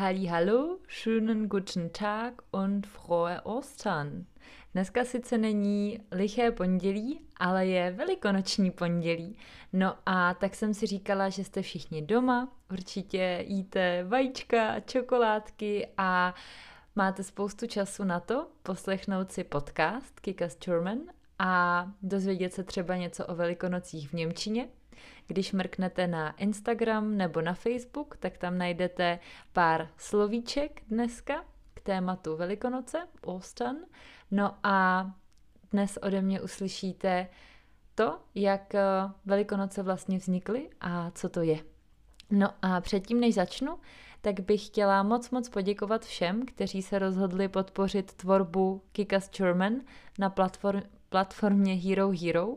[0.00, 4.24] Hallo, schönen guten Tag und frohe Ostern.
[4.72, 9.36] Dneska sice není liché pondělí, ale je velikonoční pondělí.
[9.72, 16.34] No a tak jsem si říkala, že jste všichni doma, určitě jíte vajíčka, čokoládky a
[16.96, 20.98] máte spoustu času na to poslechnout si podcast Kikas German
[21.38, 24.68] a dozvědět se třeba něco o velikonocích v Němčině.
[25.26, 29.18] Když mrknete na Instagram nebo na Facebook, tak tam najdete
[29.52, 33.76] pár slovíček dneska k tématu Velikonoce, Ostern.
[34.30, 35.10] No a
[35.70, 37.28] dnes ode mě uslyšíte
[37.94, 38.82] to, jak eh,
[39.26, 41.58] Velikonoce vlastně vznikly a co to je.
[42.30, 43.78] No a předtím, než začnu,
[44.20, 49.74] tak bych chtěla moc moc poděkovat všem, kteří se rozhodli podpořit tvorbu Kikas German
[50.18, 52.56] na platform, platformě Hero Hero.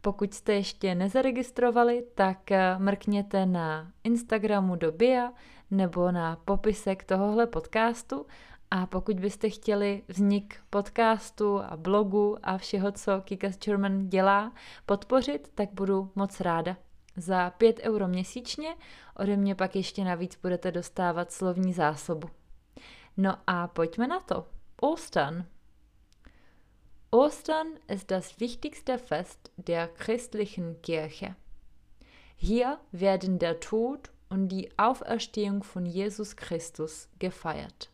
[0.00, 5.32] Pokud jste ještě nezaregistrovali, tak eh, mrkněte na Instagramu do BIA
[5.70, 8.26] nebo na popisek tohohle podcastu
[8.70, 14.52] a pokud byste chtěli vznik podcastu a blogu a všeho, co Kikas German dělá,
[14.86, 16.76] podpořit, tak budu moc ráda.
[17.16, 18.74] Za 5 euro měsíčně
[19.16, 22.28] ode mě pak ještě navíc budete dostávat slovní zásobu.
[23.16, 24.46] No a pojďme na to.
[24.80, 25.44] Ostern.
[27.10, 31.36] Ostern ist das wichtigste Fest der christlichen Kirche.
[32.36, 37.90] Hier werden der Tod und die Auferstehung von Jesus Christus gefeiert.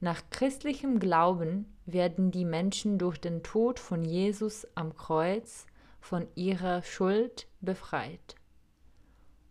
[0.00, 5.66] Nach christlichem Glauben werden die Menschen durch den Tod von Jesus am Kreuz
[6.00, 8.34] von ihrer Schuld befreit.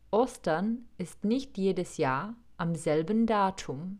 [0.09, 3.99] Ostern ist nicht jedes Jahr am selben Datum.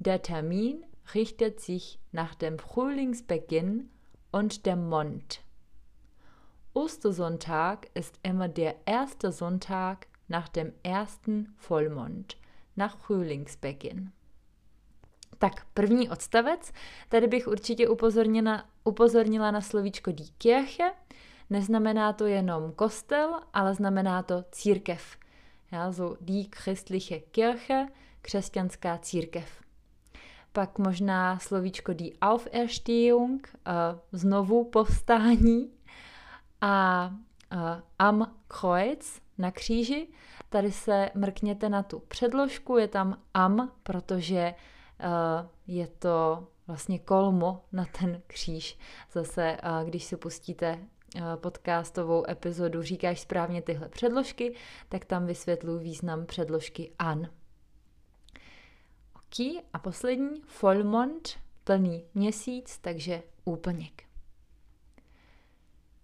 [0.00, 0.84] Der Termin
[1.14, 3.90] richtet sich nach dem Frühlingsbeginn
[4.30, 5.42] und dem Mond.
[6.72, 12.36] Ostersonntag ist immer der erste Sonntag nach dem ersten Vollmond,
[12.76, 14.12] nach Frühlingsbeginn.
[15.38, 16.72] Tak první odstavec,
[17.08, 20.92] tady bych určitě upozornila, upozornila na slovíčko die Kirche.
[21.50, 25.16] Neznamená to jenom kostel, ale znamená to církev.
[25.72, 27.88] Ja, so die christliche Kirche,
[28.22, 29.60] křesťanská církev.
[30.52, 35.70] Pak možná slovíčko die Auferstehung, uh, znovu povstání
[36.60, 37.06] a
[37.52, 37.58] uh,
[37.98, 40.08] am Kreuz, na kříži.
[40.48, 44.54] Tady se mrkněte na tu předložku, je tam am, protože
[45.00, 48.78] Eh, je to vlastně kolmo na ten kříž.
[49.12, 50.78] Zase, eh, když si pustíte
[51.16, 54.54] eh, podcastovou epizodu Říkáš správně tyhle předložky,
[54.88, 57.28] tak tam vysvětluji význam předložky an.
[59.32, 64.02] Ok, a poslední, Vollmond, plný měsíc, takže úplněk.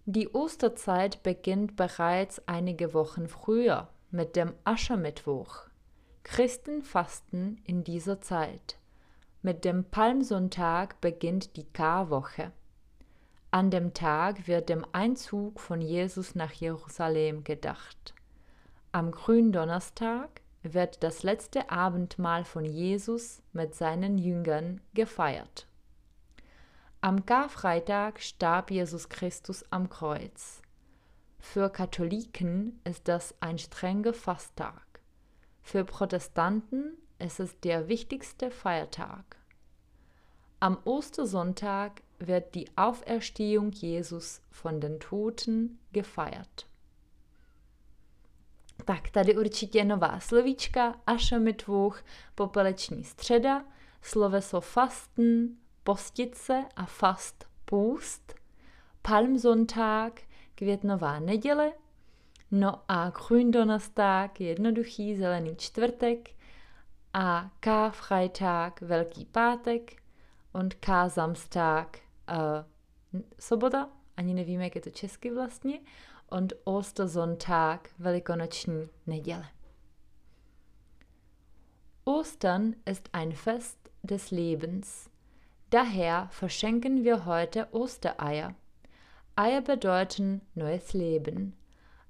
[0.05, 5.67] Die Osterzeit beginnt bereits einige Wochen früher mit dem Aschermittwoch.
[6.23, 8.77] Christen fasten in dieser Zeit.
[9.43, 12.51] Mit dem Palmsonntag beginnt die Karwoche.
[13.51, 18.13] An dem Tag wird dem Einzug von Jesus nach Jerusalem gedacht.
[18.93, 20.36] Am Gründonnerstag
[20.73, 25.67] wird das letzte Abendmahl von Jesus mit seinen Jüngern gefeiert.
[27.01, 30.61] Am Karfreitag starb Jesus Christus am Kreuz.
[31.39, 34.83] Für Katholiken ist das ein strenger Fasttag.
[35.61, 39.37] Für Protestanten ist es der wichtigste Feiertag.
[40.59, 46.67] Am Ostersonntag wird die Auferstehung Jesus von den Toten gefeiert.
[48.87, 52.03] Tak tady určitě nová slovíčka, Ašamitvuch,
[52.35, 53.65] popeleční středa,
[54.01, 55.49] sloveso fasten,
[55.83, 58.33] postit se a fast půst,
[59.01, 60.21] Palmsonntag,
[60.55, 61.73] květnová neděle,
[62.51, 66.29] no a Gründonnerstag, jednoduchý zelený čtvrtek
[67.13, 70.01] a Karfreitag, velký pátek,
[70.53, 71.87] und Kar-Samstag
[72.27, 72.63] äh,
[73.39, 75.79] sobota, ani nevíme, jak je to česky vlastně,
[76.31, 79.45] und Ostersonntag, velikonoční neděle.
[82.05, 85.09] Ostern ist ein Fest des Lebens.
[85.69, 88.55] Daher verschenken wir heute Ostereier.
[89.35, 91.53] Eier bedeuten neues Leben.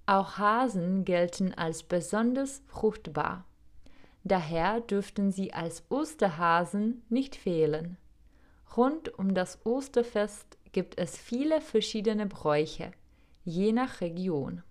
[0.05, 3.45] Auch Hasen gelten als besonders fruchtbar.
[4.23, 7.97] Daher dürften sie als Osterhasen nicht fehlen.
[8.75, 12.91] Rund um das Osterfest gibt es viele verschiedene Bräuche,
[13.45, 14.61] je nach Region.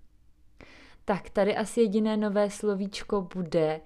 [1.06, 3.80] tak tady asi jediné nové slovíčko bude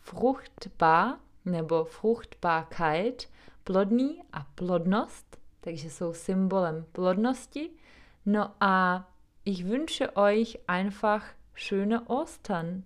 [0.00, 1.14] fruchtbar
[1.44, 3.28] nebo fruchtbarkeit,
[3.64, 7.70] plodný a plodnost, takže jsou symbolem plodnosti.
[8.26, 9.04] No a
[9.44, 11.24] ich wünsche euch einfach
[11.54, 12.84] schöne Ostern.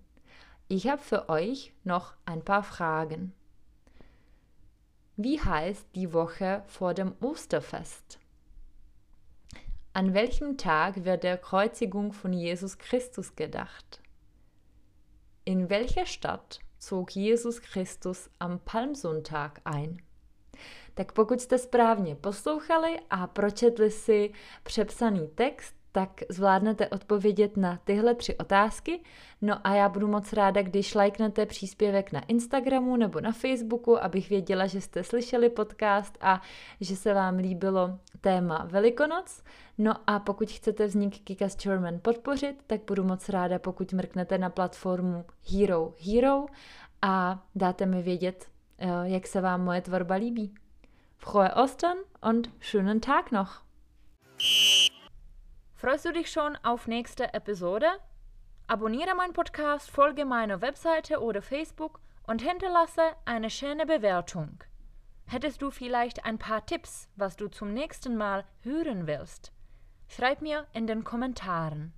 [0.69, 3.33] Ich habe für euch noch ein paar Fragen.
[5.19, 8.19] Wie heißt die Woche vor dem Osterfest?
[9.91, 13.99] An welchem Tag wird der Kreuzigung von Jesus Christus gedacht?
[15.43, 20.03] In welcher Stadt zog Jesus Kristus am Palmsonntag ein?
[20.93, 28.15] Tak pokud jste správně poslouchali a pročetli si přepsaný text, tak zvládnete odpovědět na tyhle
[28.15, 28.99] tři otázky.
[29.41, 34.29] No a já budu moc ráda, když lajknete příspěvek na Instagramu nebo na Facebooku, abych
[34.29, 36.41] věděla, že jste slyšeli podcast a
[36.81, 39.43] že se vám líbilo téma Velikonoc.
[39.77, 44.49] No a pokud chcete vznik Kikas German podpořit, tak budu moc ráda, pokud mrknete na
[44.49, 46.45] platformu Hero Hero
[47.01, 48.45] a dáte mi vědět,
[48.77, 50.53] eh, jak se vám moje tvorba líbí.
[51.17, 51.97] Frohe Ostern
[52.29, 53.63] und schönen Tag noch!
[55.79, 57.85] Freust du dich schon auf nächste Episode?
[58.65, 64.63] Abonniere meinen Podcast, folge meiner Webseite oder Facebook und hinterlasse eine schöne Bewertung.
[65.27, 69.51] Hättest du vielleicht ein paar Tipps, was du zum nächsten Mal hören willst?
[70.07, 71.93] Schreib mir in den Kommentaren.